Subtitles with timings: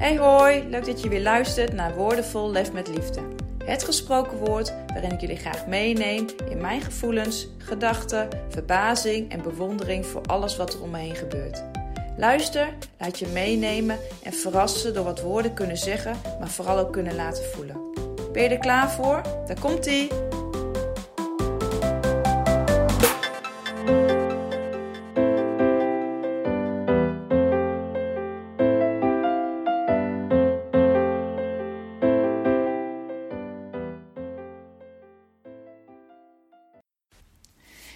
[0.00, 3.20] Hey hoi, leuk dat je weer luistert naar Woordenvol Lef met Liefde.
[3.64, 10.06] Het gesproken woord waarin ik jullie graag meeneem in mijn gevoelens, gedachten, verbazing en bewondering
[10.06, 11.64] voor alles wat er om me heen gebeurt.
[12.16, 12.68] Luister,
[12.98, 17.44] laat je meenemen en verrassen door wat woorden kunnen zeggen, maar vooral ook kunnen laten
[17.44, 17.76] voelen.
[18.32, 19.22] Ben je er klaar voor?
[19.46, 20.08] Daar komt ie!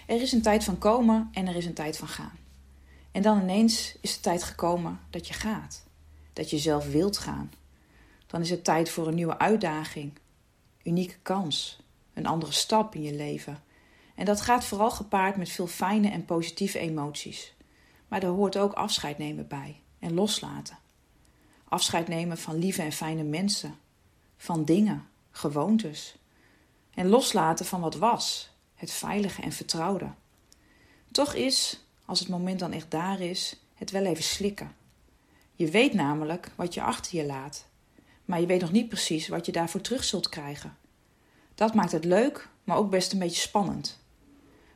[0.07, 2.39] Er is een tijd van komen en er is een tijd van gaan.
[3.13, 5.85] En dan ineens is de tijd gekomen dat je gaat.
[6.33, 7.53] Dat je zelf wilt gaan.
[8.27, 10.13] Dan is het tijd voor een nieuwe uitdaging,
[10.83, 11.81] unieke kans,
[12.15, 13.63] een andere stap in je leven.
[14.15, 17.55] En dat gaat vooral gepaard met veel fijne en positieve emoties.
[18.09, 20.79] Maar er hoort ook afscheid nemen bij en loslaten.
[21.69, 23.79] Afscheid nemen van lieve en fijne mensen,
[24.37, 26.17] van dingen, gewoontes.
[26.95, 30.11] En loslaten van wat was, het veilige en vertrouwde.
[31.13, 34.75] Toch is, als het moment dan echt daar is, het wel even slikken.
[35.55, 37.67] Je weet namelijk wat je achter je laat,
[38.25, 40.77] maar je weet nog niet precies wat je daarvoor terug zult krijgen.
[41.55, 44.03] Dat maakt het leuk, maar ook best een beetje spannend.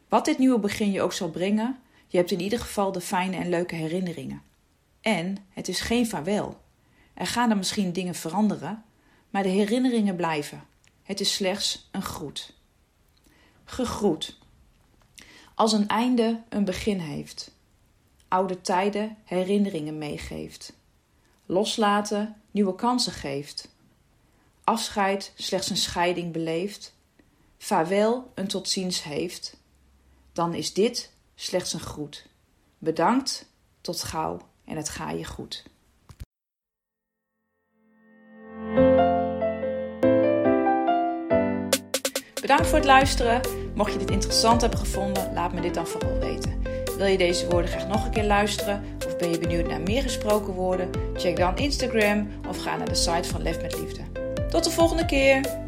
[0.08, 3.36] Wat dit nieuwe begin je ook zal brengen, je hebt in ieder geval de fijne
[3.36, 4.42] en leuke herinneringen.
[5.00, 6.60] En het is geen vaarwel.
[7.14, 8.84] Er gaan er misschien dingen veranderen,
[9.30, 10.64] maar de herinneringen blijven.
[11.02, 12.58] Het is slechts een groet
[13.70, 14.38] gegroet.
[15.55, 17.50] Als een einde een begin heeft.
[18.28, 20.72] Oude tijden herinneringen meegeeft.
[21.47, 23.69] Loslaten nieuwe kansen geeft.
[24.64, 26.94] Afscheid slechts een scheiding beleeft.
[27.58, 29.56] Vaarwel een tot ziens heeft.
[30.33, 32.27] Dan is dit slechts een groet.
[32.79, 33.46] Bedankt,
[33.80, 35.64] tot gauw en het ga je goed.
[42.40, 43.40] Bedankt voor het luisteren.
[43.74, 46.62] Mocht je dit interessant hebben gevonden, laat me dit dan vooral weten.
[46.96, 50.02] Wil je deze woorden graag nog een keer luisteren of ben je benieuwd naar meer
[50.02, 50.90] gesproken woorden?
[51.16, 54.02] Check dan Instagram of ga naar de site van Lef met Liefde.
[54.50, 55.66] Tot de volgende keer!